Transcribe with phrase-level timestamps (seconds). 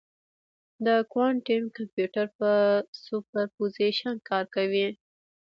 [0.85, 2.49] د کوانټم کمپیوټر په
[3.03, 4.87] سوپرپوزیشن کار کوي.